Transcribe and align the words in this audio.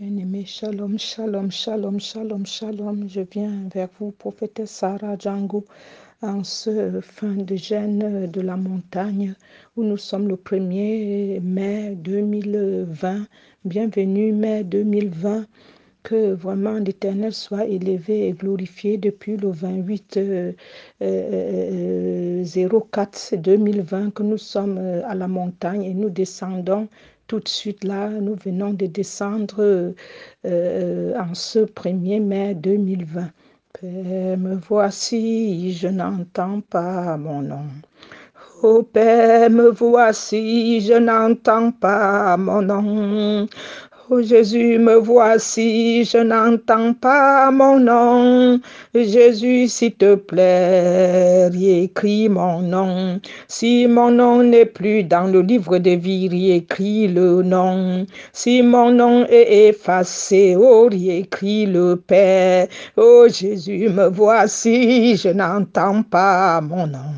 Bien-aimé, 0.00 0.44
shalom, 0.46 0.96
shalom, 0.96 1.50
shalom, 1.50 1.98
shalom, 1.98 2.46
shalom. 2.46 3.08
Je 3.08 3.20
viens 3.20 3.68
vers 3.74 3.88
vous, 3.98 4.12
prophétesse 4.12 4.70
Sarah 4.70 5.16
Django, 5.18 5.64
en 6.22 6.44
ce 6.44 7.00
fin 7.00 7.34
de 7.34 7.56
gêne 7.56 8.30
de 8.30 8.40
la 8.40 8.56
montagne 8.56 9.34
où 9.76 9.82
nous 9.82 9.96
sommes 9.96 10.28
le 10.28 10.36
1er 10.36 11.40
mai 11.40 11.96
2020. 11.96 13.26
Bienvenue, 13.64 14.32
mai 14.32 14.62
2020. 14.62 15.46
Que 16.04 16.32
vraiment 16.32 16.74
l'Éternel 16.74 17.34
soit 17.34 17.66
élevé 17.66 18.28
et 18.28 18.32
glorifié 18.32 18.98
depuis 18.98 19.36
le 19.36 19.50
28 19.50 20.20
04 21.00 23.34
2020 23.36 24.14
que 24.14 24.22
nous 24.22 24.38
sommes 24.38 24.78
à 24.78 25.16
la 25.16 25.26
montagne 25.26 25.82
et 25.82 25.92
nous 25.92 26.08
descendons 26.08 26.86
tout 27.28 27.40
de 27.40 27.48
suite 27.48 27.84
là, 27.84 28.08
nous 28.08 28.34
venons 28.36 28.72
de 28.72 28.86
descendre 28.86 29.94
euh, 30.46 31.14
en 31.16 31.34
ce 31.34 31.60
1er 31.60 32.20
mai 32.20 32.54
2020. 32.54 33.30
Père, 33.74 34.38
me 34.38 34.54
voici, 34.56 35.72
je 35.74 35.88
n'entends 35.88 36.62
pas 36.62 37.16
mon 37.18 37.42
nom. 37.42 37.66
Oh 38.62 38.82
Père, 38.82 39.50
me 39.50 39.68
voici, 39.68 40.80
je 40.80 40.94
n'entends 40.94 41.70
pas 41.70 42.36
mon 42.38 42.62
nom. 42.62 43.46
Oh 44.10 44.22
Jésus, 44.22 44.78
me 44.78 44.94
voici, 44.94 46.02
je 46.02 46.16
n'entends 46.16 46.94
pas 46.94 47.50
mon 47.50 47.78
nom. 47.78 48.58
Jésus, 48.94 49.68
s'il 49.68 49.92
te 49.92 50.14
plaît, 50.14 51.50
écris 51.52 52.30
mon 52.30 52.62
nom. 52.62 53.20
Si 53.48 53.86
mon 53.86 54.10
nom 54.10 54.42
n'est 54.42 54.64
plus 54.64 55.04
dans 55.04 55.30
le 55.30 55.42
livre 55.42 55.76
de 55.76 55.90
vie, 55.90 56.52
écris 56.52 57.08
le 57.08 57.42
nom. 57.42 58.06
Si 58.32 58.62
mon 58.62 58.90
nom 58.92 59.26
est 59.28 59.68
effacé, 59.68 60.56
oh, 60.58 60.88
écris 60.90 61.66
le 61.66 61.96
Père. 61.96 62.68
Oh 62.96 63.26
Jésus, 63.28 63.90
me 63.90 64.08
voici, 64.08 65.16
je 65.16 65.28
n'entends 65.28 66.02
pas 66.02 66.62
mon 66.62 66.86
nom. 66.86 67.12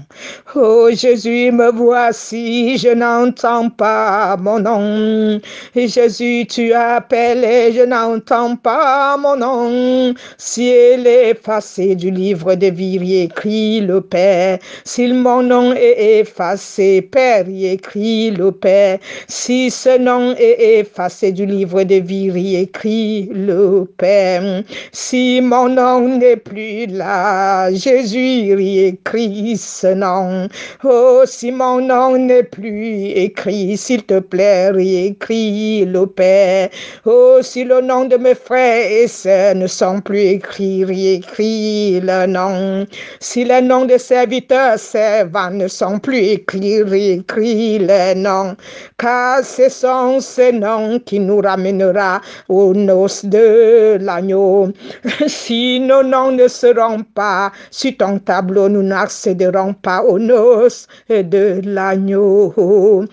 Oh 0.56 0.88
Jésus, 0.92 1.52
me 1.52 1.70
voici, 1.70 2.78
je 2.78 2.88
n'entends 2.88 3.70
pas 3.70 4.36
mon 4.36 4.58
nom. 4.58 5.41
Jésus, 5.77 6.46
tu 6.50 6.72
as 6.72 6.80
appelé, 6.81 7.73
je 7.73 7.84
n'entends 7.84 8.56
pas 8.56 9.17
mon 9.17 9.36
nom. 9.36 10.14
Si 10.39 10.69
elle 10.69 11.06
est 11.06 11.31
effacée 11.31 11.95
du 11.95 12.11
livre 12.11 12.55
de 12.55 12.67
vie, 12.67 13.20
écrit 13.20 13.81
le 13.81 14.00
Père. 14.00 14.59
Si 14.84 15.06
mon 15.12 15.42
nom 15.42 15.73
est 15.73 16.20
effacé, 16.20 17.03
Père, 17.03 17.45
écrit 17.48 18.31
le 18.31 18.51
Père. 18.53 18.98
Si 19.28 19.70
ce 19.70 19.98
nom 19.98 20.34
est 20.39 20.78
effacé 20.81 21.33
du 21.33 21.47
livre 21.47 21.83
de 21.83 21.97
vie, 21.97 22.56
écrit 22.56 23.28
le 23.33 23.84
Père. 23.97 24.62
Si 24.92 25.41
mon 25.42 25.69
nom 25.69 26.08
n'est 26.19 26.36
plus 26.36 26.86
là, 26.86 27.73
Jésus 27.73 28.53
écrit 28.86 29.56
ce 29.56 29.89
nom. 29.89 30.48
Oh, 30.84 31.23
si 31.27 31.53
mon 31.53 31.81
nom 31.81 32.17
n'est 32.17 32.42
plus 32.42 33.06
écrit, 33.08 33.77
s'il 33.77 34.03
te 34.05 34.19
plaît, 34.20 34.73
écrit 35.06 35.84
le 35.84 36.06
Père. 36.06 36.69
Oh, 37.04 37.38
si 37.42 37.64
le 37.64 37.80
nom 37.80 38.04
de 38.04 38.16
mes 38.16 38.34
frères 38.34 38.90
et 38.90 39.08
sœurs 39.08 39.54
ne 39.54 39.66
sont 39.66 40.00
plus 40.00 40.20
écrits, 40.20 41.14
écrit 41.14 42.00
le 42.00 42.27
nom. 42.27 42.86
Si 43.20 43.44
les 43.44 43.60
noms 43.60 43.84
de 43.84 43.98
serviteurs, 43.98 44.78
servants 44.78 45.50
ne 45.50 45.68
sont 45.68 45.98
plus 45.98 46.18
écrits, 46.18 46.82
écrit 47.12 47.78
le 47.78 48.14
nom. 48.14 48.56
Car 48.98 49.44
ce 49.44 49.68
sont 49.68 50.20
ces 50.20 50.52
noms 50.52 50.98
qui 51.00 51.20
nous 51.20 51.40
ramènera 51.40 52.20
aux 52.48 52.74
noces 52.74 53.24
de 53.24 53.98
l'agneau. 54.00 54.68
Si 55.27 55.80
nos 55.80 56.02
noms 56.02 56.32
ne 56.32 56.48
seront 56.48 57.02
pas 57.14 57.52
sur 57.70 57.96
ton 57.96 58.18
tableau, 58.18 58.68
nous 58.68 58.82
n'accéderons 58.82 59.74
pas 59.74 60.02
aux 60.02 60.18
noces 60.18 60.86
de 61.08 61.61
l'agneau. 61.64 63.05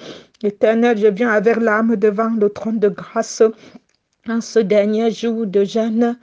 Éternel, 0.44 1.00
je 1.00 1.08
viens 1.08 1.30
avec 1.30 1.58
l'âme 1.58 1.96
devant 1.96 2.30
le 2.30 2.50
trône 2.50 2.78
de 2.78 2.90
grâce 2.90 3.42
en 4.28 4.40
ce 4.40 4.60
dernier 4.60 5.10
jour 5.10 5.48
de 5.48 5.64
jeûne 5.64 6.18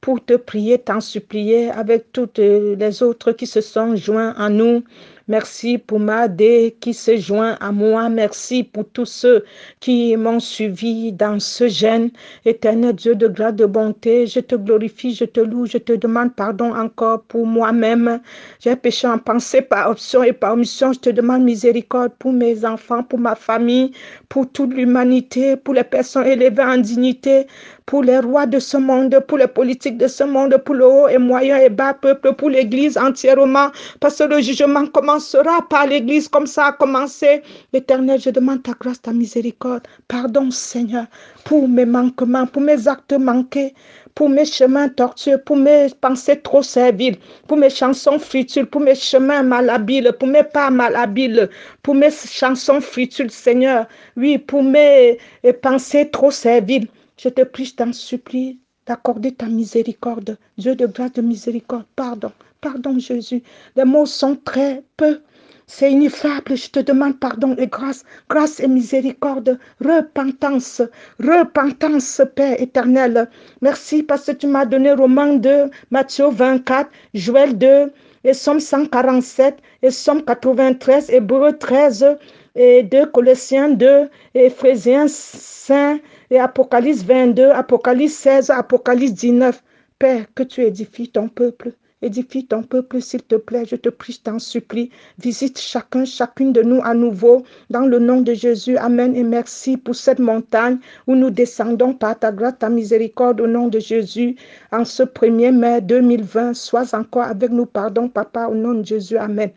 pour 0.00 0.24
te 0.24 0.34
prier, 0.34 0.78
t'en 0.78 1.00
supplier 1.00 1.70
avec 1.70 2.10
toutes 2.10 2.38
les 2.38 3.02
autres 3.02 3.30
qui 3.30 3.46
se 3.46 3.60
sont 3.60 3.94
joints 3.94 4.30
à 4.30 4.48
nous 4.48 4.82
Merci 5.30 5.78
pour 5.78 6.00
Madé 6.00 6.76
qui 6.80 6.92
se 6.92 7.16
joint 7.16 7.56
à 7.60 7.70
moi. 7.70 8.08
Merci 8.08 8.64
pour 8.64 8.84
tous 8.88 9.06
ceux 9.06 9.44
qui 9.78 10.16
m'ont 10.16 10.40
suivi 10.40 11.12
dans 11.12 11.38
ce 11.38 11.68
jeûne. 11.68 12.10
Éternel 12.44 12.96
Dieu 12.96 13.14
de 13.14 13.28
grâce, 13.28 13.54
de 13.54 13.64
bonté, 13.64 14.26
je 14.26 14.40
te 14.40 14.56
glorifie, 14.56 15.14
je 15.14 15.24
te 15.24 15.38
loue, 15.38 15.66
je 15.66 15.78
te 15.78 15.92
demande 15.92 16.34
pardon 16.34 16.74
encore 16.74 17.22
pour 17.22 17.46
moi-même. 17.46 18.20
J'ai 18.58 18.74
péché 18.74 19.06
en 19.06 19.18
pensée 19.18 19.62
par 19.62 19.90
option 19.90 20.24
et 20.24 20.32
par 20.32 20.54
omission. 20.54 20.92
Je 20.92 20.98
te 20.98 21.10
demande 21.10 21.44
miséricorde 21.44 22.10
pour 22.18 22.32
mes 22.32 22.64
enfants, 22.64 23.04
pour 23.04 23.20
ma 23.20 23.36
famille, 23.36 23.92
pour 24.28 24.50
toute 24.50 24.74
l'humanité, 24.74 25.54
pour 25.56 25.74
les 25.74 25.84
personnes 25.84 26.26
élevées 26.26 26.64
en 26.64 26.78
dignité, 26.78 27.46
pour 27.90 28.04
les 28.04 28.20
rois 28.20 28.46
de 28.46 28.60
ce 28.60 28.76
monde, 28.76 29.18
pour 29.26 29.36
les 29.36 29.48
politiques 29.48 29.98
de 29.98 30.06
ce 30.06 30.22
monde, 30.22 30.56
pour 30.58 30.76
le 30.76 30.86
haut 30.86 31.08
et 31.08 31.18
moyen 31.18 31.56
et 31.56 31.68
bas 31.68 31.92
peuple, 31.92 32.34
pour 32.34 32.48
l'Église 32.48 32.96
entièrement, 32.96 33.70
parce 33.98 34.18
que 34.18 34.22
le 34.22 34.40
jugement 34.40 34.86
commencera 34.86 35.60
par 35.68 35.88
l'Église 35.88 36.28
comme 36.28 36.46
ça 36.46 36.66
a 36.66 36.72
commencé. 36.72 37.42
L'éternel, 37.72 38.20
je 38.20 38.30
demande 38.30 38.62
ta 38.62 38.74
grâce, 38.78 39.02
ta 39.02 39.12
miséricorde. 39.12 39.82
Pardon, 40.06 40.52
Seigneur, 40.52 41.06
pour 41.42 41.66
mes 41.68 41.84
manquements, 41.84 42.46
pour 42.46 42.62
mes 42.62 42.86
actes 42.86 43.12
manqués, 43.12 43.74
pour 44.14 44.28
mes 44.28 44.44
chemins 44.44 44.88
tortueux, 44.88 45.38
pour 45.44 45.56
mes 45.56 45.88
pensées 46.00 46.40
trop 46.40 46.62
serviles, 46.62 47.16
pour 47.48 47.56
mes 47.56 47.70
chansons 47.70 48.20
fritules, 48.20 48.66
pour 48.66 48.82
mes 48.82 48.94
chemins 48.94 49.42
malhabiles, 49.42 50.12
pour 50.16 50.28
mes 50.28 50.44
pas 50.44 50.70
malhabiles, 50.70 51.50
pour 51.82 51.96
mes 51.96 52.10
chansons 52.12 52.80
fritules, 52.80 53.32
Seigneur. 53.32 53.86
Oui, 54.16 54.38
pour 54.38 54.62
mes 54.62 55.18
pensées 55.60 56.08
trop 56.08 56.30
serviles. 56.30 56.86
Je 57.22 57.28
te 57.28 57.42
prie, 57.42 57.66
je 57.66 57.74
t'en 57.74 57.92
supplie 57.92 58.60
d'accorder 58.86 59.32
ta 59.32 59.44
miséricorde. 59.44 60.38
Dieu 60.56 60.74
de 60.74 60.86
grâce, 60.86 61.12
de 61.12 61.20
miséricorde, 61.20 61.84
pardon. 61.94 62.32
Pardon, 62.62 62.98
Jésus. 62.98 63.42
Les 63.76 63.84
mots 63.84 64.06
sont 64.06 64.36
très 64.42 64.82
peu. 64.96 65.20
C'est 65.66 65.92
ineffable. 65.92 66.56
Je 66.56 66.70
te 66.70 66.80
demande 66.80 67.20
pardon 67.20 67.54
et 67.58 67.66
grâce. 67.66 68.04
Grâce 68.30 68.58
et 68.58 68.68
miséricorde. 68.68 69.58
Repentance. 69.84 70.80
Repentance, 71.18 72.22
Père 72.34 72.58
éternel. 72.58 73.28
Merci 73.60 74.02
parce 74.02 74.24
que 74.24 74.32
tu 74.32 74.46
m'as 74.46 74.64
donné 74.64 74.92
Romain 74.92 75.34
2, 75.34 75.68
Matthieu 75.90 76.30
24, 76.30 76.88
Joël 77.12 77.58
2, 77.58 77.92
et 78.24 78.32
Somme 78.32 78.60
147, 78.60 79.58
et 79.82 79.90
Somme 79.90 80.22
93, 80.24 81.10
Hébreu 81.10 81.52
13, 81.52 82.16
et 82.54 82.82
2 82.82 83.04
Colossiens 83.06 83.68
2, 83.68 84.08
et 84.34 84.46
Éphésiens 84.46 85.06
5, 85.06 86.00
et 86.30 86.38
Apocalypse 86.38 87.02
22, 87.02 87.50
Apocalypse 87.50 88.14
16, 88.14 88.50
Apocalypse 88.50 89.14
19. 89.14 89.62
Père, 89.98 90.26
que 90.34 90.42
tu 90.42 90.62
édifies 90.62 91.10
ton 91.10 91.28
peuple. 91.28 91.72
Édifie 92.02 92.46
ton 92.46 92.62
peuple, 92.62 93.02
s'il 93.02 93.22
te 93.22 93.34
plaît. 93.34 93.66
Je 93.66 93.76
te 93.76 93.90
prie, 93.90 94.14
je 94.14 94.20
t'en 94.20 94.38
supplie. 94.38 94.90
Visite 95.18 95.58
chacun, 95.58 96.06
chacune 96.06 96.52
de 96.52 96.62
nous 96.62 96.80
à 96.82 96.94
nouveau. 96.94 97.42
Dans 97.68 97.84
le 97.84 97.98
nom 97.98 98.22
de 98.22 98.32
Jésus. 98.32 98.78
Amen 98.78 99.14
et 99.14 99.22
merci 99.22 99.76
pour 99.76 99.94
cette 99.94 100.20
montagne 100.20 100.78
où 101.06 101.14
nous 101.14 101.28
descendons 101.28 101.92
par 101.92 102.18
ta 102.18 102.32
grâce, 102.32 102.58
ta 102.58 102.70
miséricorde 102.70 103.42
au 103.42 103.46
nom 103.46 103.68
de 103.68 103.78
Jésus. 103.78 104.36
En 104.72 104.86
ce 104.86 105.02
1er 105.02 105.52
mai 105.52 105.82
2020, 105.82 106.54
sois 106.54 106.94
encore 106.94 107.24
avec 107.24 107.50
nous. 107.50 107.66
Pardon, 107.66 108.08
Papa, 108.08 108.46
au 108.46 108.54
nom 108.54 108.72
de 108.72 108.86
Jésus. 108.86 109.18
Amen. 109.18 109.50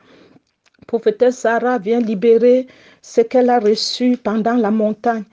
Prophétesse 0.86 1.38
Sarah 1.38 1.78
vient 1.78 2.02
libérer 2.02 2.68
ce 3.02 3.22
qu'elle 3.22 3.50
a 3.50 3.60
reçu 3.60 4.18
pendant 4.18 4.56
la 4.56 4.72
montagne. 4.72 5.24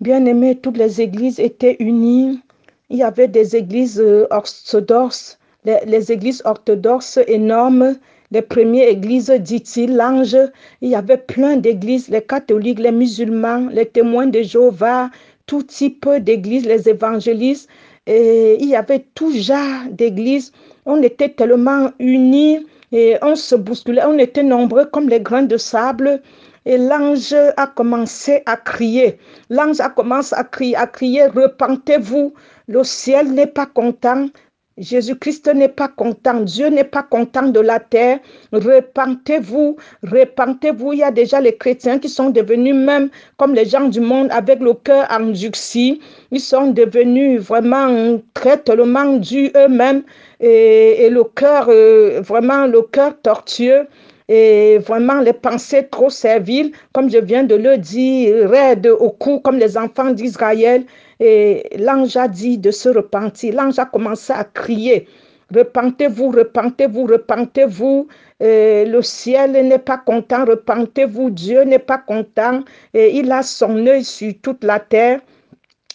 Bien 0.00 0.26
aimé, 0.26 0.54
toutes 0.54 0.76
les 0.76 1.00
églises 1.00 1.40
étaient 1.40 1.76
unies. 1.80 2.40
Il 2.88 2.98
y 2.98 3.02
avait 3.02 3.26
des 3.26 3.56
églises 3.56 4.00
orthodoxes, 4.30 5.40
les, 5.64 6.12
églises 6.12 6.40
orthodoxes 6.44 7.18
énormes, 7.26 7.96
les 8.30 8.42
premières 8.42 8.88
églises, 8.88 9.28
dit-il, 9.30 9.96
l'ange. 9.96 10.36
Il 10.82 10.90
y 10.90 10.94
avait 10.94 11.16
plein 11.16 11.56
d'églises, 11.56 12.08
les 12.10 12.22
catholiques, 12.22 12.78
les 12.78 12.92
musulmans, 12.92 13.68
les 13.72 13.86
témoins 13.86 14.28
de 14.28 14.40
Jéhovah, 14.40 15.10
tout 15.46 15.64
type 15.64 16.08
d'églises, 16.20 16.64
les 16.64 16.88
évangélistes. 16.88 17.68
Il 18.06 18.68
y 18.68 18.76
avait 18.76 19.04
tout 19.16 19.32
genre 19.32 19.82
d'églises. 19.90 20.52
On 20.86 21.02
était 21.02 21.30
tellement 21.30 21.90
unis 21.98 22.64
et 22.92 23.16
on 23.20 23.34
se 23.34 23.56
bousculait. 23.56 24.04
On 24.06 24.16
était 24.18 24.44
nombreux 24.44 24.84
comme 24.84 25.08
les 25.08 25.20
grains 25.20 25.42
de 25.42 25.56
sable. 25.56 26.22
Et 26.68 26.76
l'ange 26.76 27.34
a 27.56 27.66
commencé 27.66 28.42
à 28.44 28.58
crier. 28.58 29.16
L'ange 29.48 29.80
a 29.80 29.88
commencé 29.88 30.34
à 30.36 30.44
crier, 30.44 30.76
à 30.76 30.86
crier, 30.86 31.24
repentez-vous. 31.24 32.34
Le 32.66 32.84
ciel 32.84 33.32
n'est 33.32 33.46
pas 33.46 33.64
content. 33.64 34.28
Jésus-Christ 34.76 35.48
n'est 35.54 35.70
pas 35.70 35.88
content, 35.88 36.40
Dieu 36.40 36.68
n'est 36.68 36.84
pas 36.84 37.02
content 37.02 37.48
de 37.48 37.58
la 37.58 37.80
terre. 37.80 38.18
Repentez-vous, 38.52 39.76
repentez-vous. 40.02 40.92
Il 40.92 40.98
y 40.98 41.02
a 41.02 41.10
déjà 41.10 41.40
les 41.40 41.56
chrétiens 41.56 41.98
qui 41.98 42.10
sont 42.10 42.28
devenus 42.28 42.74
même 42.74 43.08
comme 43.38 43.54
les 43.54 43.64
gens 43.64 43.88
du 43.88 44.00
monde 44.00 44.28
avec 44.30 44.60
le 44.60 44.74
cœur 44.74 45.06
endurci. 45.10 46.00
Ils 46.30 46.40
sont 46.40 46.66
devenus 46.66 47.40
vraiment 47.40 48.20
très 48.34 48.58
tellement 48.58 49.16
durs 49.16 49.50
eux-mêmes 49.56 50.02
et, 50.38 51.08
le 51.10 51.24
cœur, 51.24 51.68
euh, 51.70 52.20
vraiment 52.20 52.66
le 52.66 52.82
cœur 52.82 53.14
tortueux 53.22 53.88
et 54.28 54.78
vraiment 54.78 55.20
les 55.20 55.32
pensées 55.32 55.88
trop 55.90 56.10
serviles, 56.10 56.72
comme 56.92 57.10
je 57.10 57.18
viens 57.18 57.44
de 57.44 57.54
le 57.54 57.78
dire, 57.78 58.48
raides 58.50 58.86
au 58.86 59.10
cou, 59.10 59.40
comme 59.40 59.56
les 59.56 59.78
enfants 59.78 60.10
d'Israël. 60.10 60.84
Et 61.18 61.64
l'ange 61.78 62.16
a 62.16 62.28
dit 62.28 62.58
de 62.58 62.70
se 62.70 62.90
repentir. 62.90 63.54
L'ange 63.54 63.78
a 63.78 63.86
commencé 63.86 64.32
à 64.32 64.44
crier. 64.44 65.08
Repentez-vous, 65.54 66.30
repentez-vous, 66.30 67.06
repentez-vous. 67.06 68.08
le 68.40 69.00
ciel 69.00 69.52
n'est 69.52 69.78
pas 69.78 69.96
content, 69.96 70.44
repentez-vous. 70.44 71.30
Dieu 71.30 71.62
n'est 71.62 71.78
pas 71.78 71.98
content. 71.98 72.62
Et 72.92 73.16
il 73.16 73.32
a 73.32 73.42
son 73.42 73.86
œil 73.86 74.04
sur 74.04 74.32
toute 74.42 74.62
la 74.62 74.78
terre. 74.78 75.20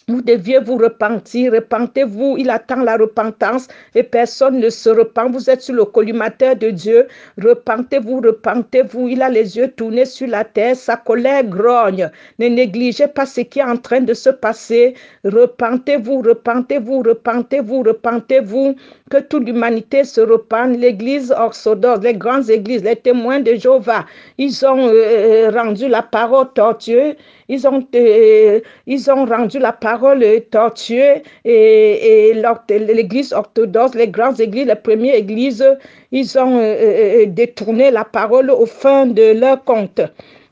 Vous 0.06 0.20
deviez 0.20 0.58
vous 0.58 0.76
repentir, 0.76 1.52
repentez-vous, 1.52 2.36
il 2.38 2.50
attend 2.50 2.82
la 2.82 2.98
repentance 2.98 3.68
et 3.94 4.02
personne 4.02 4.60
ne 4.60 4.68
se 4.68 4.90
repent. 4.90 5.30
Vous 5.32 5.48
êtes 5.48 5.62
sur 5.62 5.74
le 5.74 5.86
collimateur 5.86 6.56
de 6.56 6.68
Dieu, 6.68 7.08
repentez-vous, 7.42 8.20
repentez-vous. 8.20 9.08
Il 9.08 9.22
a 9.22 9.30
les 9.30 9.56
yeux 9.56 9.68
tournés 9.68 10.04
sur 10.04 10.28
la 10.28 10.44
terre, 10.44 10.76
sa 10.76 10.98
colère 10.98 11.44
grogne. 11.44 12.10
Ne 12.38 12.48
négligez 12.48 13.06
pas 13.06 13.24
ce 13.24 13.40
qui 13.40 13.60
est 13.60 13.64
en 13.64 13.78
train 13.78 14.02
de 14.02 14.12
se 14.12 14.28
passer. 14.28 14.92
Repentez-vous, 15.24 16.20
repentez-vous, 16.20 17.02
repentez-vous, 17.02 17.82
repentez-vous. 17.82 18.76
Que 19.10 19.18
toute 19.18 19.46
l'humanité 19.46 20.04
se 20.04 20.20
repente. 20.20 20.76
L'église 20.76 21.32
orthodoxe, 21.32 22.02
les 22.02 22.14
grandes 22.14 22.50
églises, 22.50 22.84
les 22.84 22.96
témoins 22.96 23.40
de 23.40 23.54
Jéhovah, 23.54 24.04
ils 24.36 24.66
ont 24.66 24.88
euh, 24.88 25.50
rendu 25.50 25.88
la 25.88 26.02
parole 26.02 26.52
tortueuse 26.54 27.14
ils 27.48 27.66
ont, 27.66 27.86
euh, 27.94 28.60
ils 28.86 29.10
ont 29.10 29.24
rendu 29.24 29.58
la 29.58 29.72
parole 29.72 30.24
tortueuse 30.50 31.22
et, 31.44 32.30
et 32.30 32.34
l'église 32.78 33.32
orthodoxe, 33.32 33.94
les 33.94 34.08
grandes 34.08 34.40
églises, 34.40 34.66
les 34.66 34.74
premières 34.74 35.14
églises, 35.14 35.64
ils 36.12 36.38
ont 36.38 36.58
euh, 36.58 37.22
euh, 37.22 37.26
détourné 37.26 37.90
la 37.90 38.04
parole 38.04 38.50
au 38.50 38.66
fin 38.66 39.06
de 39.06 39.38
leur 39.38 39.62
compte 39.64 40.00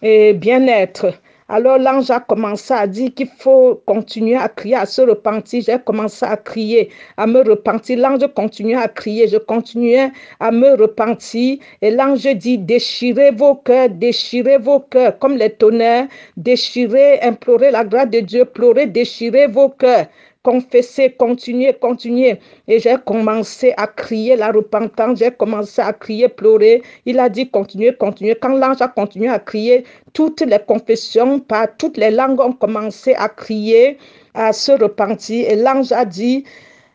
et 0.03 0.33
bien-être. 0.33 1.07
Alors 1.55 1.77
l'ange 1.77 2.11
a 2.11 2.19
commencé 2.19 2.73
à 2.73 2.87
dire 2.87 3.13
qu'il 3.15 3.29
faut 3.29 3.83
continuer 3.85 4.37
à 4.37 4.49
crier, 4.49 4.75
à 4.75 4.87
se 4.87 5.03
repentir. 5.03 5.63
J'ai 5.63 5.79
commencé 5.79 6.25
à 6.25 6.39
crier, 6.39 6.89
à 7.19 7.27
me 7.27 7.47
repentir. 7.47 7.99
L'ange 7.99 8.27
continuait 8.35 8.77
à 8.77 8.89
crier, 8.89 9.29
je 9.29 9.37
continuais 9.37 10.13
à 10.41 10.51
me 10.51 10.75
repentir. 10.81 11.59
Et 11.83 11.91
l'ange 11.91 12.27
dit, 12.37 12.57
déchirez 12.57 13.33
vos 13.33 13.57
cœurs, 13.57 13.91
déchirez 13.91 14.57
vos 14.57 14.81
cœurs, 14.81 15.19
comme 15.19 15.37
les 15.37 15.51
tonnerres, 15.51 16.07
déchirez, 16.39 17.21
implorez 17.21 17.71
la 17.71 17.85
grâce 17.85 18.09
de 18.09 18.21
Dieu, 18.21 18.47
pleurez, 18.47 18.87
déchirez 18.87 19.47
vos 19.47 19.69
cœurs 19.69 20.07
confesser, 20.43 21.11
continuer, 21.11 21.73
continuer. 21.73 22.39
Et 22.69 22.81
j'ai 22.81 22.97
commencé 23.05 23.73
à 23.77 23.87
crier 23.87 24.37
la 24.37 24.51
repentance, 24.51 25.19
j'ai 25.19 25.31
commencé 25.31 25.81
à 25.81 25.93
crier, 25.93 26.29
pleurer. 26.29 26.83
Il 27.07 27.19
a 27.19 27.29
dit 27.29 27.49
continuer, 27.49 27.95
continuer. 27.95 28.37
Quand 28.41 28.57
l'ange 28.57 28.81
a 28.81 28.89
continué 28.89 29.29
à 29.29 29.39
crier, 29.39 29.85
toutes 30.13 30.41
les 30.41 30.59
confessions, 30.59 31.41
par 31.41 31.69
toutes 31.77 31.97
les 31.97 32.11
langues 32.11 32.41
ont 32.41 32.53
commencé 32.53 33.15
à 33.15 33.29
crier, 33.29 33.99
à 34.35 34.53
se 34.53 34.73
repentir. 34.73 35.49
Et 35.51 35.57
l'ange 35.57 35.93
a 35.93 36.05
dit, 36.05 36.45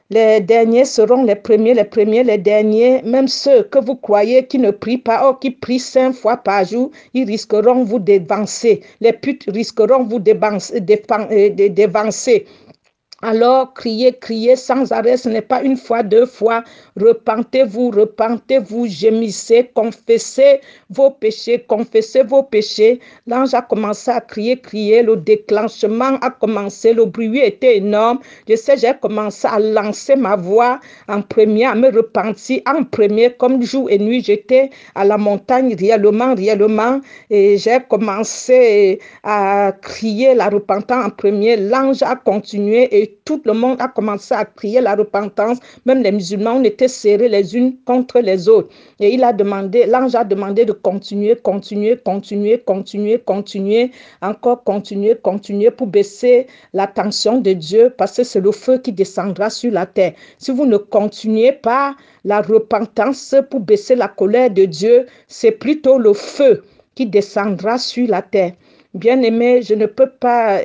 les 0.09 0.39
derniers 0.39 0.85
seront 0.85 1.23
les 1.23 1.35
premiers, 1.35 1.73
les 1.73 1.83
premiers, 1.83 2.23
les 2.23 2.37
derniers. 2.37 3.01
Même 3.03 3.27
ceux 3.27 3.63
que 3.63 3.79
vous 3.79 3.95
croyez 3.95 4.45
qui 4.45 4.57
ne 4.57 4.71
prient 4.71 4.97
pas, 4.97 5.29
ou 5.29 5.33
qui 5.33 5.51
prient 5.51 5.79
cinq 5.79 6.13
fois 6.13 6.37
par 6.37 6.63
jour, 6.63 6.91
ils 7.13 7.25
risqueront 7.25 7.83
vous 7.83 7.99
dévancer. 7.99 8.81
Les 9.01 9.11
putes 9.11 9.43
risqueront 9.47 10.05
vous 10.05 10.19
dévancer. 10.19 10.79
Alors, 13.23 13.73
criez, 13.73 14.13
criez 14.13 14.55
sans 14.55 14.91
arrêt, 14.91 15.17
ce 15.17 15.27
n'est 15.27 15.41
pas 15.41 15.63
une 15.63 15.75
fois, 15.75 16.03
deux 16.03 16.27
fois. 16.27 16.63
Repentez-vous, 16.95 17.89
repentez-vous, 17.89 18.85
gémissez, 18.85 19.71
confessez 19.73 20.61
vos 20.91 21.09
péchés, 21.09 21.65
confessez 21.67 22.21
vos 22.21 22.43
péchés. 22.43 22.99
L'ange 23.25 23.55
a 23.55 23.63
commencé 23.63 24.11
à 24.11 24.21
crier, 24.21 24.59
crier, 24.59 25.01
le 25.01 25.17
déclenchement 25.17 26.19
a 26.21 26.29
commencé, 26.29 26.93
le 26.93 27.05
bruit 27.05 27.39
était 27.39 27.77
énorme. 27.77 28.19
Je 28.47 28.55
sais, 28.55 28.77
j'ai 28.77 28.93
commencé 29.01 29.47
à 29.47 29.57
lancer 29.57 30.15
ma 30.15 30.35
voix 30.35 30.79
en 31.07 31.23
premier, 31.23 31.65
à 31.65 31.73
me 31.73 31.89
repentir 31.89 32.61
en 32.67 32.83
premier, 32.83 33.31
comme 33.31 33.63
jour 33.63 33.89
et 33.89 33.97
nuit. 33.97 34.23
J'étais 34.23 34.69
à 34.93 35.03
la 35.03 35.17
montagne 35.17 35.75
réellement, 35.75 36.35
réellement, 36.35 37.01
et 37.31 37.57
j'ai 37.57 37.79
commencé 37.89 38.99
à 39.23 39.73
crier 39.81 40.35
la 40.35 40.49
repentance 40.49 41.03
en 41.07 41.09
premier. 41.09 41.57
L'ange 41.57 42.03
a 42.03 42.15
continué 42.15 42.83
et 43.01 43.06
tout 43.25 43.41
le 43.45 43.53
monde 43.53 43.81
a 43.81 43.87
commencé 43.87 44.33
à 44.33 44.45
crier 44.45 44.81
la 44.81 44.95
repentance. 44.95 45.59
Même 45.85 46.03
les 46.03 46.11
musulmans, 46.11 46.55
on 46.55 46.63
était 46.63 46.87
serrés 46.87 47.29
les 47.29 47.55
unes 47.55 47.75
contre 47.85 48.19
les 48.19 48.47
autres. 48.47 48.69
Et 48.99 49.13
il 49.13 49.23
a 49.23 49.33
demandé, 49.33 49.85
l'ange 49.85 50.15
a 50.15 50.23
demandé 50.23 50.65
de 50.65 50.71
continuer, 50.71 51.35
continuer, 51.35 51.97
continuer, 51.97 52.59
continuer, 52.59 53.19
continuer, 53.19 53.91
encore 54.21 54.63
continuer, 54.63 55.15
continuer 55.21 55.71
pour 55.71 55.87
baisser 55.87 56.47
la 56.73 56.87
tension 56.87 57.39
de 57.39 57.53
Dieu 57.53 57.93
parce 57.97 58.17
que 58.17 58.23
c'est 58.23 58.41
le 58.41 58.51
feu 58.51 58.77
qui 58.77 58.91
descendra 58.91 59.49
sur 59.49 59.71
la 59.71 59.85
terre. 59.85 60.13
Si 60.37 60.51
vous 60.51 60.65
ne 60.65 60.77
continuez 60.77 61.51
pas 61.51 61.95
la 62.23 62.41
repentance 62.41 63.35
pour 63.49 63.59
baisser 63.59 63.95
la 63.95 64.07
colère 64.07 64.49
de 64.49 64.65
Dieu, 64.65 65.05
c'est 65.27 65.51
plutôt 65.51 65.97
le 65.97 66.13
feu 66.13 66.63
qui 66.95 67.05
descendra 67.05 67.77
sur 67.77 68.07
la 68.07 68.21
terre. 68.21 68.53
Bien-aimé, 68.97 69.61
je 69.61 69.75
ne 69.75 69.85
peux 69.85 70.09
pas 70.09 70.59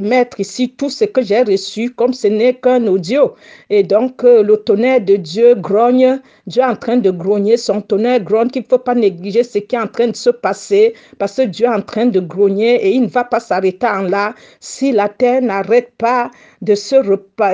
mettre 0.00 0.38
ici 0.38 0.70
tout 0.70 0.88
ce 0.88 1.04
que 1.04 1.20
j'ai 1.20 1.42
reçu 1.42 1.90
comme 1.90 2.12
ce 2.12 2.28
n'est 2.28 2.54
qu'un 2.54 2.86
audio. 2.86 3.34
Et 3.70 3.82
donc, 3.82 4.22
euh, 4.22 4.44
le 4.44 4.56
tonnerre 4.58 5.00
de 5.00 5.16
Dieu 5.16 5.56
grogne. 5.56 6.20
Dieu 6.46 6.62
est 6.62 6.64
en 6.64 6.76
train 6.76 6.96
de 6.96 7.10
grogner. 7.10 7.56
Son 7.56 7.80
tonnerre 7.80 8.20
grogne 8.20 8.50
qu'il 8.50 8.62
ne 8.62 8.68
faut 8.68 8.78
pas 8.78 8.94
négliger 8.94 9.42
ce 9.42 9.58
qui 9.58 9.74
est 9.74 9.80
en 9.80 9.88
train 9.88 10.06
de 10.06 10.14
se 10.14 10.30
passer 10.30 10.94
parce 11.18 11.36
que 11.36 11.42
Dieu 11.42 11.66
est 11.66 11.70
en 11.70 11.82
train 11.82 12.06
de 12.06 12.20
grogner 12.20 12.86
et 12.86 12.92
il 12.92 13.02
ne 13.02 13.08
va 13.08 13.24
pas 13.24 13.40
s'arrêter 13.40 13.86
en 13.88 14.02
là. 14.02 14.34
Si 14.60 14.92
la 14.92 15.08
terre 15.08 15.42
n'arrête 15.42 15.92
pas 15.98 16.30
de, 16.62 16.74
se 16.74 16.96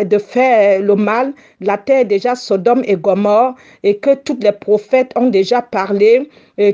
de 0.05 0.19
faire 0.19 0.81
le 0.81 0.94
mal, 0.94 1.32
la 1.60 1.78
terre 1.78 2.00
est 2.00 2.05
déjà 2.05 2.37
Sodome 2.37 2.82
et 2.84 2.96
Gomorre 2.96 3.55
et 3.82 3.99
que 3.99 4.14
tous 4.14 4.38
les 4.40 4.52
prophètes 4.52 5.12
ont 5.16 5.31
déjà 5.31 5.62
parlé 5.62 6.28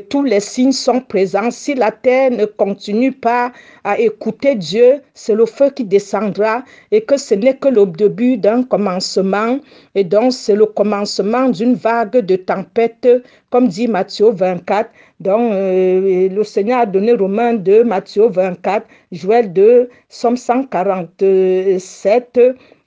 tous 0.08 0.22
les 0.22 0.40
signes 0.40 0.72
sont 0.72 1.00
présents. 1.00 1.50
Si 1.50 1.74
la 1.74 1.90
terre 1.90 2.30
ne 2.30 2.46
continue 2.46 3.12
pas 3.12 3.52
à 3.84 3.98
écouter 3.98 4.54
Dieu, 4.54 5.02
c'est 5.12 5.34
le 5.34 5.44
feu 5.44 5.70
qui 5.70 5.84
descendra 5.84 6.64
et 6.90 7.02
que 7.02 7.18
ce 7.18 7.34
n'est 7.34 7.56
que 7.56 7.68
le 7.68 7.84
début 7.84 8.38
d'un 8.38 8.62
commencement. 8.62 9.58
Et 9.94 10.04
donc, 10.04 10.32
c'est 10.32 10.54
le 10.54 10.64
commencement 10.64 11.50
d'une 11.50 11.74
vague 11.74 12.16
de 12.16 12.36
tempête, 12.36 13.06
comme 13.54 13.68
dit 13.68 13.86
Matthieu 13.86 14.30
24. 14.30 14.90
Donc, 15.20 15.52
euh, 15.52 16.28
le 16.28 16.42
Seigneur 16.42 16.80
a 16.80 16.86
donné 16.86 17.12
Romains 17.12 17.54
2, 17.54 17.84
Matthieu 17.84 18.26
24, 18.26 18.84
Joël 19.12 19.52
2, 19.52 19.90
Somme 20.08 20.36
147 20.36 22.40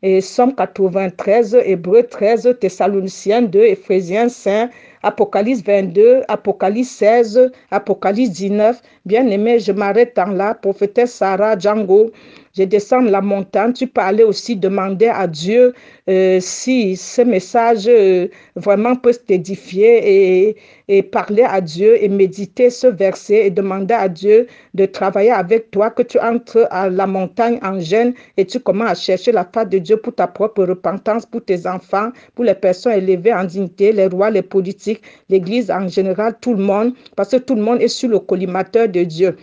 et 0.03 0.19
Somme 0.19 0.53
93, 0.53 1.57
Hébreu 1.63 2.03
13, 2.03 2.57
Thessaloniciens 2.59 3.43
2, 3.43 3.63
Éphésiens 3.63 4.27
5, 4.27 4.69
Apocalypse 5.03 5.63
22, 5.63 6.23
Apocalypse 6.27 6.89
16, 6.89 7.49
Apocalypse 7.71 8.31
19. 8.31 8.81
Bien 9.05 9.25
aimé, 9.27 9.59
je 9.59 9.71
m'arrête 9.71 10.19
en 10.19 10.31
là. 10.31 10.53
Prophétesse 10.53 11.13
Sarah 11.13 11.57
Django, 11.57 12.11
je 12.57 12.63
descends 12.63 13.01
la 13.01 13.21
montagne. 13.21 13.73
Tu 13.73 13.89
aller 13.97 14.23
aussi 14.23 14.55
demander 14.55 15.07
à 15.07 15.27
Dieu 15.27 15.73
euh, 16.09 16.39
si 16.41 16.95
ce 16.95 17.21
message 17.21 17.85
euh, 17.87 18.27
vraiment 18.55 18.95
peut 18.95 19.13
t'édifier 19.13 20.47
et, 20.47 20.57
et 20.87 21.03
parler 21.03 21.43
à 21.43 21.61
Dieu 21.61 22.01
et 22.01 22.07
méditer 22.07 22.69
ce 22.69 22.87
verset 22.87 23.47
et 23.47 23.51
demander 23.51 23.93
à 23.93 24.09
Dieu 24.09 24.47
de 24.73 24.85
travailler 24.85 25.31
avec 25.31 25.71
toi, 25.71 25.89
que 25.89 26.01
tu 26.01 26.19
entres 26.19 26.67
à 26.71 26.89
la 26.89 27.05
montagne 27.05 27.59
en 27.61 27.79
gêne 27.79 28.13
et 28.37 28.45
tu 28.45 28.59
commences 28.59 28.89
à 28.89 28.95
chercher 28.95 29.31
la 29.31 29.43
face 29.45 29.69
de 29.69 29.77
Dieu 29.77 29.97
pour 29.97 30.15
ta 30.15 30.27
propre 30.27 30.63
repentance, 30.63 31.25
pour 31.25 31.43
tes 31.43 31.67
enfants, 31.67 32.11
pour 32.35 32.45
les 32.45 32.55
personnes 32.55 32.93
élevées 32.93 33.33
en 33.33 33.43
dignité, 33.43 33.91
les 33.91 34.07
rois, 34.07 34.29
les 34.29 34.41
politiques, 34.41 35.01
l'Église 35.29 35.69
en 35.69 35.87
général, 35.87 36.35
tout 36.41 36.53
le 36.53 36.63
monde, 36.63 36.93
parce 37.15 37.29
que 37.31 37.37
tout 37.37 37.55
le 37.55 37.61
monde 37.61 37.81
est 37.81 37.87
sur 37.87 38.09
le 38.09 38.19
collimateur 38.19 38.87
de 38.87 39.03
Dieu. 39.03 39.35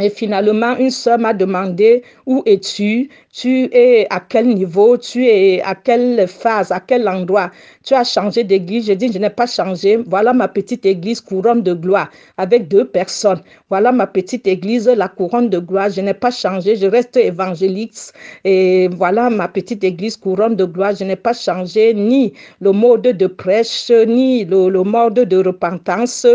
Et 0.00 0.10
finalement, 0.10 0.76
une 0.76 0.90
soeur 0.92 1.18
m'a 1.18 1.32
demandé 1.34 2.02
où 2.24 2.42
es-tu? 2.46 3.08
Tu 3.32 3.68
es 3.72 4.06
à 4.10 4.20
quel 4.20 4.46
niveau? 4.48 4.96
Tu 4.96 5.26
es 5.26 5.60
à 5.62 5.74
quelle 5.74 6.26
phase? 6.28 6.70
À 6.70 6.80
quel 6.80 7.08
endroit? 7.08 7.50
Tu 7.84 7.94
as 7.94 8.04
changé 8.04 8.44
d'église? 8.44 8.86
Je 8.86 8.92
dis, 8.92 9.12
je 9.12 9.18
n'ai 9.18 9.30
pas 9.30 9.46
changé. 9.46 9.98
Voilà 10.06 10.32
ma 10.32 10.48
petite 10.48 10.86
église 10.86 11.20
couronne 11.20 11.62
de 11.62 11.72
gloire 11.72 12.10
avec 12.36 12.68
deux 12.68 12.84
personnes. 12.84 13.40
Voilà 13.70 13.90
ma 13.92 14.06
petite 14.06 14.46
église, 14.46 14.88
la 14.88 15.08
couronne 15.08 15.48
de 15.48 15.58
gloire. 15.58 15.90
Je 15.90 16.00
n'ai 16.00 16.14
pas 16.14 16.30
changé. 16.30 16.76
Je 16.76 16.86
reste 16.86 17.16
évangéliste. 17.16 18.14
Et 18.44 18.88
voilà 18.88 19.30
ma 19.30 19.48
petite 19.48 19.82
église 19.82 20.16
couronne 20.16 20.54
de 20.54 20.64
gloire. 20.64 20.94
Je 20.94 21.04
n'ai 21.04 21.16
pas 21.16 21.32
changé 21.32 21.92
ni 21.94 22.32
le 22.60 22.70
mode 22.72 23.02
de 23.02 23.26
prêche, 23.26 23.90
ni 23.90 24.44
le, 24.44 24.68
le 24.68 24.82
mode 24.82 25.14
de 25.14 25.36
repentance. 25.44 26.26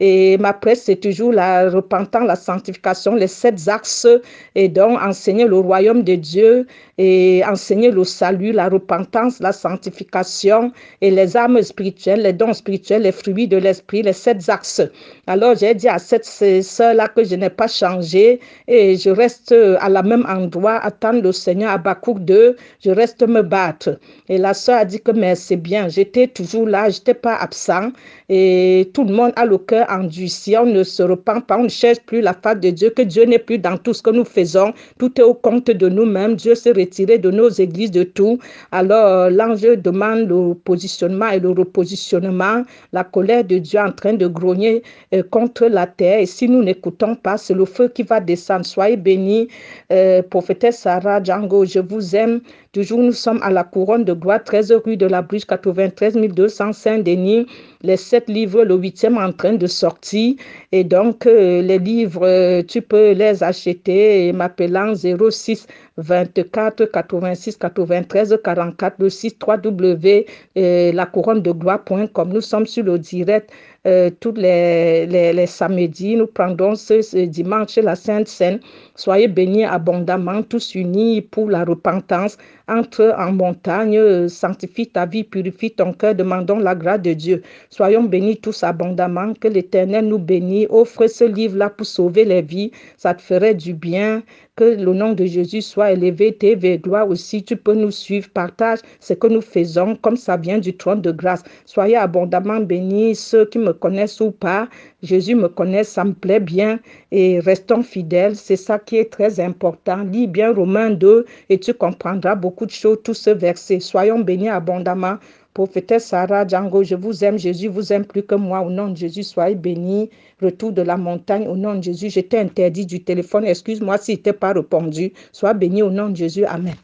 Et 0.00 0.38
ma 0.38 0.52
prêche, 0.52 0.78
c'est 0.78 0.96
toujours 0.96 1.32
la 1.32 1.68
repentance, 1.70 2.26
la 2.26 2.36
sanctification 2.36 3.07
les 3.14 3.26
sept 3.26 3.68
axes 3.68 4.06
et 4.54 4.68
donc 4.68 4.98
enseigner 5.00 5.46
le 5.46 5.58
royaume 5.58 6.02
de 6.02 6.14
Dieu 6.14 6.66
et 6.98 7.42
enseigner 7.48 7.90
le 7.90 8.04
salut, 8.04 8.52
la 8.52 8.68
repentance, 8.68 9.38
la 9.40 9.52
sanctification 9.52 10.72
et 11.00 11.10
les 11.10 11.36
âmes 11.36 11.62
spirituelles, 11.62 12.22
les 12.22 12.32
dons 12.32 12.52
spirituels, 12.52 13.02
les 13.02 13.12
fruits 13.12 13.46
de 13.46 13.56
l'esprit, 13.56 14.02
les 14.02 14.12
sept 14.12 14.48
axes. 14.48 14.82
Alors 15.26 15.54
j'ai 15.56 15.74
dit 15.74 15.88
à 15.88 15.98
cette 15.98 16.24
sœur-là 16.24 17.08
que 17.08 17.24
je 17.24 17.36
n'ai 17.36 17.50
pas 17.50 17.68
changé 17.68 18.40
et 18.66 18.96
je 18.96 19.10
reste 19.10 19.54
à 19.80 19.88
la 19.88 20.02
même 20.02 20.26
endroit, 20.28 20.74
attendre 20.74 21.22
le 21.22 21.32
Seigneur 21.32 21.70
à 21.70 21.78
Bakouk 21.78 22.20
2, 22.20 22.56
je 22.84 22.90
reste 22.90 23.26
me 23.26 23.42
battre. 23.42 23.98
Et 24.28 24.38
la 24.38 24.54
sœur 24.54 24.78
a 24.78 24.84
dit 24.84 25.00
que 25.00 25.12
mais 25.12 25.34
c'est 25.34 25.56
bien, 25.56 25.88
j'étais 25.88 26.26
toujours 26.26 26.66
là, 26.66 26.90
je 26.90 26.98
n'étais 26.98 27.14
pas 27.14 27.36
absent 27.36 27.90
et 28.28 28.90
tout 28.92 29.04
le 29.04 29.14
monde 29.14 29.32
a 29.36 29.44
le 29.46 29.58
cœur 29.58 29.86
endurci, 29.88 30.56
on 30.56 30.66
ne 30.66 30.82
se 30.82 31.02
repent 31.02 31.40
pas, 31.40 31.58
on 31.58 31.64
ne 31.64 31.68
cherche 31.68 32.00
plus 32.00 32.20
la 32.20 32.34
face 32.34 32.60
de 32.60 32.70
Dieu, 32.70 32.90
que 32.98 33.02
Dieu 33.02 33.24
n'est 33.24 33.38
plus 33.38 33.58
dans 33.58 33.76
tout 33.76 33.94
ce 33.94 34.02
que 34.02 34.10
nous 34.10 34.24
faisons, 34.24 34.72
tout 34.98 35.20
est 35.20 35.22
au 35.22 35.34
compte 35.34 35.70
de 35.70 35.88
nous-mêmes, 35.88 36.34
Dieu 36.34 36.56
s'est 36.56 36.72
retiré 36.72 37.18
de 37.18 37.30
nos 37.30 37.48
églises, 37.48 37.92
de 37.92 38.02
tout. 38.02 38.40
Alors 38.72 39.30
l'ange 39.30 39.62
demande 39.62 40.28
le 40.28 40.54
positionnement 40.54 41.28
et 41.28 41.38
le 41.38 41.50
repositionnement, 41.50 42.64
la 42.92 43.04
colère 43.04 43.44
de 43.44 43.58
Dieu 43.58 43.78
en 43.78 43.92
train 43.92 44.14
de 44.14 44.26
grogner 44.26 44.82
euh, 45.14 45.22
contre 45.22 45.66
la 45.66 45.86
terre. 45.86 46.18
Et 46.18 46.26
si 46.26 46.48
nous 46.48 46.62
n'écoutons 46.62 47.14
pas, 47.14 47.36
c'est 47.36 47.54
le 47.54 47.64
feu 47.64 47.88
qui 47.88 48.02
va 48.02 48.18
descendre. 48.20 48.66
Soyez 48.66 48.96
bénis, 48.96 49.46
euh, 49.92 50.22
prophétesse 50.22 50.78
Sarah 50.78 51.22
Django, 51.22 51.64
je 51.64 51.78
vous 51.78 52.16
aime. 52.16 52.40
Toujours, 52.72 52.98
nous 52.98 53.12
sommes 53.12 53.40
à 53.42 53.50
la 53.50 53.64
couronne 53.64 54.04
de 54.04 54.12
gloire, 54.12 54.42
13 54.44 54.72
rue 54.84 54.96
de 54.96 55.06
la 55.06 55.22
Bruche, 55.22 55.46
93 55.46 56.16
200 56.16 56.72
Saint-Denis. 56.72 57.46
Les 57.82 57.96
sept 57.96 58.28
livres, 58.28 58.64
le 58.64 58.74
huitième 58.74 59.16
en 59.18 59.32
train 59.32 59.54
de 59.54 59.66
sortir. 59.66 60.34
Et 60.72 60.84
donc, 60.84 61.26
euh, 61.26 61.62
les 61.62 61.78
livres, 61.78 62.62
tu 62.62 62.82
peux 62.88 63.12
les 63.12 63.42
acheter 63.42 64.32
m'appelant 64.32 64.94
06 64.94 65.66
24 65.98 66.86
86 66.86 67.56
93 67.56 68.38
44 68.42 68.94
le 68.98 69.10
site 69.10 69.36
www 69.46 70.24
la 70.54 71.06
couronne 71.06 71.42
de 71.42 71.52
gloire.com. 71.52 72.32
Nous 72.32 72.40
sommes 72.40 72.66
sur 72.66 72.84
le 72.84 72.98
direct 72.98 73.50
euh, 73.86 74.10
tous 74.20 74.32
les, 74.32 75.06
les, 75.06 75.46
samedis. 75.46 76.16
Nous 76.16 76.26
prendrons 76.26 76.74
ce, 76.74 77.24
dimanche 77.24 77.76
la 77.76 77.94
Sainte 77.96 78.28
Seine. 78.28 78.60
Soyez 78.96 79.28
bénis 79.28 79.64
abondamment, 79.64 80.42
tous 80.42 80.74
unis 80.74 81.22
pour 81.22 81.48
la 81.48 81.64
repentance. 81.64 82.36
Entre 82.68 83.14
en 83.16 83.32
montagne, 83.32 84.28
sanctifie 84.28 84.88
ta 84.88 85.06
vie, 85.06 85.24
purifie 85.24 85.70
ton 85.70 85.92
cœur. 85.92 86.14
Demandons 86.14 86.58
la 86.58 86.74
grâce 86.74 87.00
de 87.00 87.14
Dieu. 87.14 87.42
Soyons 87.70 88.02
bénis 88.02 88.36
tous 88.36 88.62
abondamment. 88.62 89.32
Que 89.34 89.48
l'Éternel 89.48 90.06
nous 90.06 90.18
bénisse. 90.18 90.66
Offre 90.70 91.06
ce 91.06 91.24
livre-là 91.24 91.70
pour 91.70 91.86
sauver 91.86 92.24
les 92.24 92.42
vies. 92.42 92.72
Ça 92.96 93.14
te 93.14 93.22
ferait 93.22 93.54
du 93.54 93.72
bien. 93.72 94.22
Que 94.58 94.64
le 94.64 94.92
nom 94.92 95.12
de 95.12 95.24
Jésus 95.24 95.62
soit 95.62 95.92
élevé, 95.92 96.34
TV, 96.34 96.78
gloire 96.78 97.08
aussi. 97.08 97.44
Tu 97.44 97.56
peux 97.56 97.74
nous 97.76 97.92
suivre, 97.92 98.28
partage 98.28 98.80
ce 98.98 99.14
que 99.14 99.28
nous 99.28 99.40
faisons 99.40 99.94
comme 99.94 100.16
ça 100.16 100.36
vient 100.36 100.58
du 100.58 100.76
trône 100.76 101.00
de 101.00 101.12
grâce. 101.12 101.44
Soyez 101.64 101.94
abondamment 101.94 102.58
bénis, 102.58 103.14
ceux 103.14 103.44
qui 103.44 103.60
me 103.60 103.72
connaissent 103.72 104.20
ou 104.20 104.32
pas. 104.32 104.68
Jésus 105.00 105.36
me 105.36 105.46
connaît, 105.46 105.84
ça 105.84 106.02
me 106.02 106.12
plaît 106.12 106.40
bien 106.40 106.80
et 107.12 107.38
restons 107.38 107.84
fidèles. 107.84 108.34
C'est 108.34 108.56
ça 108.56 108.80
qui 108.80 108.96
est 108.96 109.12
très 109.12 109.38
important. 109.38 109.98
Lis 110.02 110.26
bien 110.26 110.52
Romains 110.52 110.90
2 110.90 111.24
et 111.50 111.60
tu 111.60 111.72
comprendras 111.72 112.34
beaucoup 112.34 112.66
de 112.66 112.72
choses, 112.72 112.98
tout 113.04 113.14
ce 113.14 113.30
verset. 113.30 113.78
Soyons 113.78 114.18
bénis 114.18 114.48
abondamment. 114.48 115.18
Prophétesse 115.54 116.06
Sarah 116.06 116.46
Django, 116.46 116.84
je 116.84 116.94
vous 116.94 117.24
aime. 117.24 117.38
Jésus 117.38 117.68
vous 117.68 117.92
aime 117.92 118.06
plus 118.06 118.22
que 118.22 118.34
moi. 118.36 118.62
Au 118.62 118.70
nom 118.70 118.88
de 118.88 118.96
Jésus, 118.96 119.24
soyez 119.24 119.56
bénis. 119.56 120.08
Retour 120.40 120.72
de 120.72 120.82
la 120.82 120.96
montagne. 120.96 121.48
Au 121.48 121.56
nom 121.56 121.74
de 121.74 121.82
Jésus, 121.82 122.10
j'étais 122.10 122.38
interdit 122.38 122.86
du 122.86 123.04
téléphone. 123.04 123.44
Excuse-moi 123.44 123.98
si 123.98 124.12
n'était 124.12 124.32
pas 124.32 124.54
répondu. 124.54 125.12
Sois 125.32 125.54
béni 125.54 125.82
au 125.82 125.90
nom 125.90 126.08
de 126.10 126.16
Jésus. 126.16 126.46
Amen. 126.46 126.78